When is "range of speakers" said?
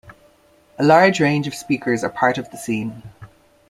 1.19-2.03